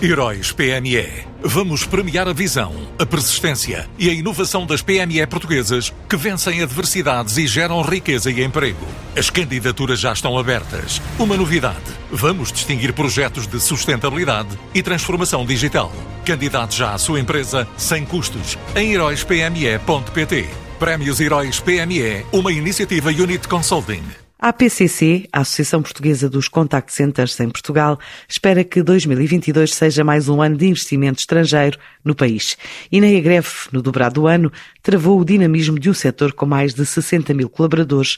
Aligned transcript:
Heróis 0.00 0.52
PME. 0.52 1.26
Vamos 1.42 1.84
premiar 1.84 2.28
a 2.28 2.32
visão, 2.32 2.72
a 3.00 3.04
persistência 3.04 3.90
e 3.98 4.08
a 4.08 4.12
inovação 4.12 4.64
das 4.64 4.80
PME 4.80 5.26
portuguesas 5.26 5.92
que 6.08 6.16
vencem 6.16 6.62
adversidades 6.62 7.36
e 7.36 7.48
geram 7.48 7.82
riqueza 7.82 8.30
e 8.30 8.44
emprego. 8.44 8.86
As 9.16 9.28
candidaturas 9.28 9.98
já 9.98 10.12
estão 10.12 10.38
abertas. 10.38 11.02
Uma 11.18 11.36
novidade: 11.36 11.82
vamos 12.12 12.52
distinguir 12.52 12.92
projetos 12.92 13.48
de 13.48 13.58
sustentabilidade 13.58 14.56
e 14.72 14.84
transformação 14.84 15.44
digital. 15.44 15.92
Candidate 16.24 16.76
já 16.76 16.94
à 16.94 16.98
sua 16.98 17.18
empresa 17.18 17.66
sem 17.76 18.04
custos 18.04 18.56
em 18.76 18.92
heróispme.pt. 18.92 20.48
Prémios 20.78 21.18
Heróis 21.18 21.58
PME, 21.58 22.24
uma 22.32 22.52
iniciativa 22.52 23.10
Unit 23.10 23.48
Consulting. 23.48 24.27
A 24.40 24.50
APCC, 24.50 25.28
a 25.32 25.40
Associação 25.40 25.82
Portuguesa 25.82 26.30
dos 26.30 26.46
Contact 26.46 26.92
Centers 26.94 27.40
em 27.40 27.50
Portugal, 27.50 27.98
espera 28.28 28.62
que 28.62 28.84
2022 28.84 29.74
seja 29.74 30.04
mais 30.04 30.28
um 30.28 30.40
ano 30.40 30.56
de 30.56 30.68
investimento 30.68 31.18
estrangeiro 31.18 31.76
no 32.04 32.14
país. 32.14 32.56
E 32.92 33.00
nem 33.00 33.16
a 33.16 33.20
greve, 33.20 33.48
no 33.72 33.82
dobrado 33.82 34.28
ano, 34.28 34.52
travou 34.80 35.20
o 35.20 35.24
dinamismo 35.24 35.76
de 35.76 35.90
um 35.90 35.94
setor 35.94 36.32
com 36.32 36.46
mais 36.46 36.72
de 36.72 36.86
60 36.86 37.34
mil 37.34 37.48
colaboradores 37.48 38.16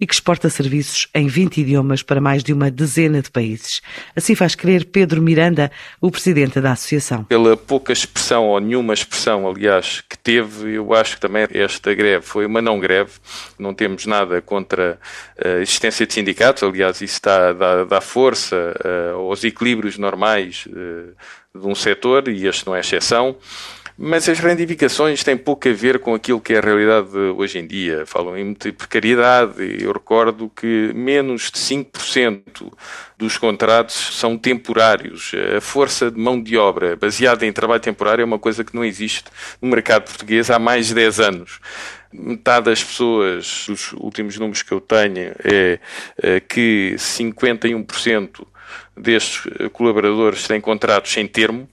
e 0.00 0.06
que 0.06 0.14
exporta 0.14 0.48
serviços 0.48 1.08
em 1.14 1.26
20 1.26 1.60
idiomas 1.60 2.02
para 2.02 2.20
mais 2.20 2.42
de 2.42 2.52
uma 2.52 2.70
dezena 2.70 3.20
de 3.20 3.30
países. 3.30 3.80
Assim 4.14 4.34
faz 4.34 4.54
crer 4.54 4.86
Pedro 4.86 5.20
Miranda, 5.20 5.70
o 6.00 6.10
presidente 6.10 6.60
da 6.60 6.72
associação. 6.72 7.24
Pela 7.24 7.56
pouca 7.56 7.92
expressão, 7.92 8.46
ou 8.46 8.60
nenhuma 8.60 8.94
expressão, 8.94 9.48
aliás, 9.48 10.02
que 10.08 10.16
teve, 10.18 10.74
eu 10.74 10.94
acho 10.94 11.16
que 11.16 11.20
também 11.20 11.46
esta 11.50 11.94
greve 11.94 12.24
foi 12.24 12.46
uma 12.46 12.62
não 12.62 12.78
greve. 12.78 13.12
Não 13.58 13.74
temos 13.74 14.06
nada 14.06 14.40
contra 14.40 14.98
a 15.42 15.60
existência 15.60 16.06
de 16.06 16.14
sindicatos, 16.14 16.62
aliás, 16.62 17.00
isso 17.00 17.20
dá, 17.22 17.52
dá, 17.52 17.84
dá 17.84 18.00
força 18.00 18.74
uh, 18.84 19.18
aos 19.18 19.44
equilíbrios 19.44 19.98
normais 19.98 20.66
uh, 20.68 21.14
de 21.58 21.66
um 21.66 21.74
setor 21.74 22.28
e 22.28 22.46
este 22.46 22.66
não 22.66 22.74
é 22.74 22.80
exceção. 22.80 23.36
Mas 24.00 24.28
as 24.28 24.38
reivindicações 24.38 25.24
têm 25.24 25.36
pouco 25.36 25.68
a 25.68 25.72
ver 25.72 25.98
com 25.98 26.14
aquilo 26.14 26.40
que 26.40 26.54
é 26.54 26.58
a 26.58 26.60
realidade 26.60 27.08
hoje 27.36 27.58
em 27.58 27.66
dia. 27.66 28.06
Falam 28.06 28.38
em 28.38 28.54
precariedade. 28.54 29.54
Eu 29.82 29.92
recordo 29.92 30.48
que 30.54 30.92
menos 30.94 31.50
de 31.50 31.58
5% 31.58 32.72
dos 33.18 33.36
contratos 33.36 34.16
são 34.16 34.38
temporários. 34.38 35.32
A 35.56 35.60
força 35.60 36.12
de 36.12 36.20
mão 36.20 36.40
de 36.40 36.56
obra 36.56 36.94
baseada 36.94 37.44
em 37.44 37.52
trabalho 37.52 37.80
temporário 37.80 38.22
é 38.22 38.24
uma 38.24 38.38
coisa 38.38 38.62
que 38.62 38.72
não 38.72 38.84
existe 38.84 39.32
no 39.60 39.68
mercado 39.68 40.04
português 40.04 40.48
há 40.48 40.60
mais 40.60 40.86
de 40.86 40.94
10 40.94 41.18
anos 41.20 41.60
metade 42.10 42.66
das 42.66 42.82
pessoas, 42.82 43.68
os 43.68 43.92
últimos 43.92 44.38
números 44.38 44.62
que 44.62 44.72
eu 44.72 44.80
tenho, 44.80 45.34
é, 45.44 45.78
é 46.22 46.40
que 46.40 46.94
51% 46.96 48.46
destes 48.96 49.42
colaboradores 49.72 50.46
têm 50.46 50.60
contratos 50.60 51.12
sem 51.12 51.26
termo, 51.26 51.68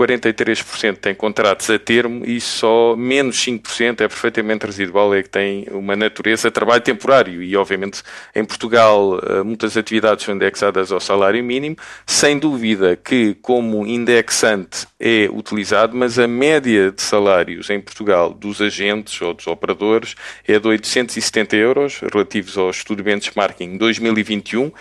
43% 0.00 0.96
têm 0.96 1.14
contratos 1.14 1.68
a 1.68 1.78
termo 1.78 2.24
e 2.24 2.40
só 2.40 2.96
menos 2.96 3.44
5% 3.44 4.00
é 4.00 4.08
perfeitamente 4.08 4.64
residual, 4.64 5.14
é 5.14 5.22
que 5.22 5.28
tem 5.28 5.66
uma 5.70 5.94
natureza 5.94 6.48
de 6.48 6.54
trabalho 6.54 6.80
temporário. 6.80 7.42
E, 7.42 7.54
obviamente, 7.54 8.02
em 8.34 8.42
Portugal, 8.42 9.20
eh, 9.22 9.42
muitas 9.42 9.76
atividades 9.76 10.24
são 10.24 10.34
indexadas 10.34 10.90
ao 10.90 11.00
salário 11.00 11.44
mínimo. 11.44 11.76
Sem 12.06 12.38
dúvida 12.38 12.96
que, 12.96 13.34
como 13.42 13.86
indexante, 13.86 14.86
é 14.98 15.28
utilizado, 15.30 15.94
mas 15.94 16.18
a 16.18 16.26
média 16.26 16.90
de 16.90 17.02
salários 17.02 17.68
em 17.68 17.80
Portugal 17.80 18.32
dos 18.32 18.62
agentes 18.62 19.20
ou 19.20 19.34
dos 19.34 19.46
operadores 19.46 20.14
é 20.48 20.58
de 20.58 20.66
870 20.66 21.56
euros, 21.56 22.00
relativos 22.12 22.56
aos 22.56 22.76
estudo 22.76 23.02
benchmarking 23.02 23.76
2021 23.76 24.72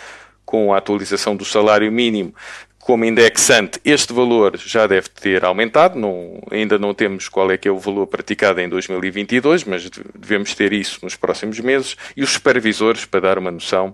com 0.50 0.73
a 0.73 0.80
atualização 0.80 1.36
do 1.36 1.45
salário 1.45 1.92
mínimo 1.92 2.33
como 2.80 3.05
indexante, 3.05 3.80
este 3.86 4.11
valor 4.11 4.58
já 4.58 4.88
deve 4.88 5.08
ter 5.09 5.45
aumentado, 5.45 6.00
não, 6.00 6.42
ainda 6.50 6.80
não 6.80 6.92
temos 6.92 7.30
qual 7.30 7.52
é 7.52 7.58
que 7.58 7.67
é 7.67 7.72
o 7.72 7.78
valor 7.78 8.08
praticado 8.08 8.59
em 8.59 8.67
2022, 8.67 9.64
mas 9.66 9.88
devemos 10.17 10.55
ter 10.55 10.73
isso 10.73 10.97
nos 11.03 11.16
próximos 11.16 11.59
meses, 11.59 11.95
e 12.17 12.23
os 12.23 12.32
supervisores, 12.32 13.05
para 13.05 13.20
dar 13.20 13.38
uma 13.38 13.52
noção, 13.52 13.93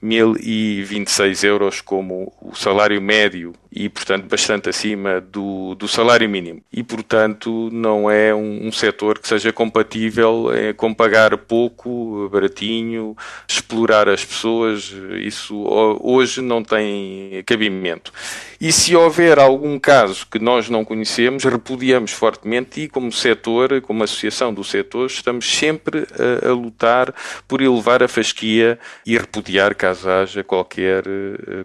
1.026 0.00 1.42
euros 1.42 1.80
como 1.80 2.32
o 2.40 2.54
salário 2.54 3.02
médio 3.02 3.52
e, 3.70 3.88
portanto, 3.88 4.26
bastante 4.26 4.68
acima 4.68 5.20
do, 5.20 5.74
do 5.74 5.86
salário 5.86 6.28
mínimo. 6.28 6.62
E, 6.72 6.82
portanto, 6.82 7.68
não 7.70 8.10
é 8.10 8.34
um, 8.34 8.66
um 8.66 8.72
setor 8.72 9.18
que 9.18 9.28
seja 9.28 9.52
compatível 9.52 10.50
é, 10.52 10.72
com 10.72 10.94
pagar 10.94 11.36
pouco, 11.36 12.28
baratinho, 12.32 13.16
explorar 13.46 14.08
as 14.08 14.24
pessoas. 14.24 14.94
Isso 15.20 15.54
hoje 16.00 16.40
não 16.40 16.62
tem 16.62 17.42
cabimento. 17.44 18.12
E 18.60 18.72
se 18.72 18.96
houver 18.96 19.38
algum 19.38 19.78
caso 19.78 20.26
que 20.30 20.38
nós 20.38 20.68
não 20.68 20.84
conhecemos, 20.84 21.44
repudiamos 21.44 22.12
fortemente 22.12 22.80
e, 22.80 22.88
como 22.88 23.12
setor, 23.12 23.80
como 23.82 24.02
associação 24.02 24.52
do 24.52 24.64
setor, 24.64 25.06
estamos 25.06 25.48
sempre 25.48 26.06
a, 26.42 26.48
a 26.48 26.52
lutar 26.52 27.14
por 27.46 27.60
elevar 27.60 28.02
a 28.02 28.08
fasquia 28.08 28.78
e 29.04 29.16
repudiar 29.16 29.74
caso 29.74 30.08
haja 30.08 30.42
qualquer, 30.42 31.04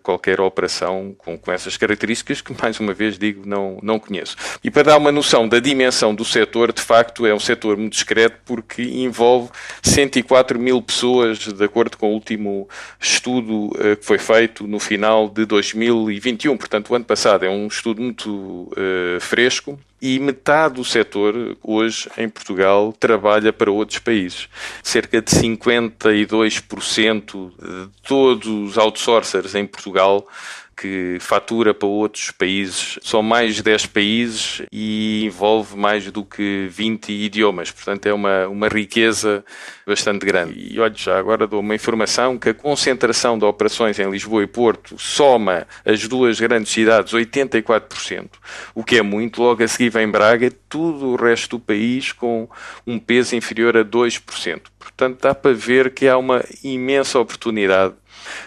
qualquer 0.04 0.42
operação 0.42 1.16
com, 1.18 1.38
com 1.38 1.52
essas 1.52 1.78
características 1.78 1.93
características 1.94 2.42
que, 2.42 2.54
mais 2.62 2.78
uma 2.80 2.94
vez 2.94 3.18
digo, 3.18 3.44
não, 3.46 3.80
não 3.82 3.98
conheço. 4.00 4.36
E 4.64 4.72
para 4.72 4.84
dar 4.84 4.98
uma 4.98 5.12
noção 5.12 5.48
da 5.48 5.60
dimensão 5.60 6.14
do 6.14 6.26
setor, 6.26 6.74
de 6.74 6.82
facto 6.82 7.26
é 7.26 7.34
um 7.34 7.40
setor 7.40 7.78
muito 7.78 7.94
discreto 7.94 8.38
porque 8.46 8.82
envolve 8.82 9.50
104 9.82 10.60
mil 10.60 10.82
pessoas, 10.82 11.40
de 11.40 11.64
acordo 11.64 11.98
com 11.98 12.12
o 12.12 12.14
último 12.14 12.68
estudo 13.00 13.68
uh, 13.68 13.96
que 13.98 14.06
foi 14.06 14.18
feito 14.18 14.68
no 14.68 14.80
final 14.80 15.30
de 15.30 15.46
2021. 15.46 16.58
Portanto, 16.58 16.90
o 16.90 16.96
ano 16.96 17.06
passado 17.06 17.46
é 17.46 17.50
um 17.50 17.68
estudo 17.68 18.02
muito 18.02 18.32
uh, 18.32 19.20
fresco 19.20 19.80
e 20.02 20.20
metade 20.20 20.74
do 20.76 20.84
setor 20.84 21.56
hoje 21.64 22.10
em 22.18 22.28
Portugal 22.28 22.94
trabalha 23.00 23.54
para 23.54 23.72
outros 23.72 24.00
países. 24.00 24.50
Cerca 24.84 25.22
de 25.22 25.32
52% 25.32 27.24
de 27.24 27.90
todos 28.06 28.46
os 28.46 28.78
outsourcers 28.78 29.56
em 29.56 29.66
Portugal 29.66 30.28
que 30.76 31.18
fatura 31.20 31.74
para 31.74 31.88
outros 31.88 32.32
países. 32.32 33.00
São 33.02 33.22
mais 33.22 33.56
de 33.56 33.64
10 33.64 33.86
países 33.88 34.62
e 34.72 35.26
envolve 35.26 35.78
mais 35.78 36.10
do 36.12 36.24
que 36.24 36.68
20 36.70 37.12
idiomas. 37.12 37.72
Portanto, 37.72 38.06
é 38.06 38.14
uma, 38.14 38.48
uma 38.48 38.68
riqueza 38.68 39.44
bastante 39.86 40.26
grande. 40.26 40.54
E 40.58 40.80
olha, 40.80 40.94
já 40.96 41.18
agora 41.18 41.48
dou 41.48 41.60
uma 41.60 41.76
informação 41.76 42.38
que 42.38 42.50
a 42.50 42.54
concentração 42.54 43.38
de 43.38 43.46
operações 43.46 44.00
em 44.00 44.10
Lisboa 44.10 44.44
e 44.44 44.48
Porto 44.48 44.98
soma 44.98 45.68
as 45.86 46.08
duas 46.08 46.40
grandes 46.40 46.72
cidades 46.72 47.14
84%, 47.14 48.30
o 48.74 48.84
que 48.84 48.98
é 48.98 49.02
muito. 49.02 49.42
Logo 49.42 49.64
a 49.64 49.68
seguir 49.68 49.90
vem 49.90 50.10
Braga, 50.10 50.52
tudo 50.70 51.08
o 51.08 51.16
resto 51.16 51.58
do 51.58 51.60
país 51.60 52.12
com 52.12 52.50
um 52.86 53.00
peso 53.00 53.36
inferior 53.36 53.78
a 53.78 53.84
2%. 53.84 54.62
Portanto, 54.80 55.22
dá 55.22 55.34
para 55.34 55.54
ver 55.54 55.94
que 55.94 56.08
há 56.08 56.18
uma 56.18 56.44
imensa 56.64 57.20
oportunidade 57.20 57.96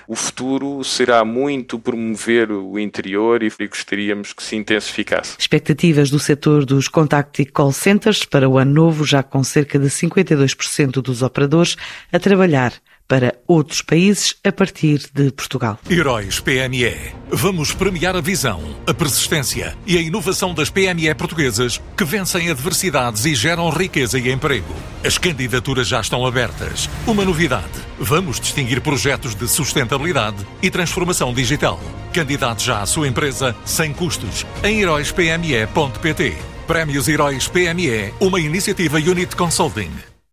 o 0.06 0.14
futuro 0.14 0.82
será 0.84 1.24
muito 1.24 1.78
promover 1.78 2.50
o 2.50 2.78
interior 2.78 3.42
e 3.42 3.50
gostaríamos 3.66 4.32
que 4.32 4.42
se 4.42 4.56
intensificasse. 4.56 5.36
Expectativas 5.38 6.10
do 6.10 6.18
setor 6.18 6.64
dos 6.64 6.88
contact 6.88 7.42
e 7.42 7.46
call 7.46 7.72
centers 7.72 8.24
para 8.24 8.48
o 8.48 8.58
ano 8.58 8.72
novo, 8.72 9.04
já 9.04 9.22
com 9.22 9.42
cerca 9.42 9.78
de 9.78 9.86
52% 9.86 11.02
dos 11.02 11.22
operadores 11.22 11.76
a 12.12 12.18
trabalhar 12.18 12.72
para 13.08 13.34
outros 13.46 13.82
países 13.82 14.34
a 14.44 14.50
partir 14.50 15.08
de 15.14 15.30
Portugal. 15.30 15.78
Heróis 15.88 16.40
PME. 16.40 17.14
Vamos 17.30 17.72
premiar 17.72 18.16
a 18.16 18.20
visão, 18.20 18.62
a 18.86 18.94
persistência 18.94 19.76
e 19.86 19.96
a 19.96 20.00
inovação 20.00 20.54
das 20.54 20.70
PME 20.70 21.14
portuguesas 21.14 21.80
que 21.96 22.04
vencem 22.04 22.50
adversidades 22.50 23.24
e 23.24 23.34
geram 23.34 23.70
riqueza 23.70 24.18
e 24.18 24.30
emprego. 24.30 24.74
As 25.04 25.18
candidaturas 25.18 25.86
já 25.86 26.00
estão 26.00 26.26
abertas. 26.26 26.88
Uma 27.06 27.24
novidade: 27.24 27.70
vamos 27.98 28.40
distinguir 28.40 28.80
projetos 28.80 29.34
de 29.34 29.48
sustentabilidade 29.48 30.46
e 30.62 30.70
transformação 30.70 31.32
digital. 31.32 31.80
Candidate 32.12 32.64
já 32.64 32.82
à 32.82 32.86
sua 32.86 33.08
empresa 33.08 33.54
sem 33.64 33.92
custos 33.92 34.46
em 34.62 34.80
heróispme.pt. 34.80 36.36
Prémios 36.66 37.06
Heróis 37.06 37.46
PME, 37.46 38.12
uma 38.20 38.40
iniciativa 38.40 38.98
Unit 38.98 39.36
Consulting. 39.36 40.15